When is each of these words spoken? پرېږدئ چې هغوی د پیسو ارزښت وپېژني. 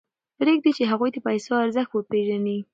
پرېږدئ 0.37 0.71
چې 0.77 0.83
هغوی 0.91 1.09
د 1.13 1.17
پیسو 1.27 1.51
ارزښت 1.63 1.91
وپېژني. 1.93 2.57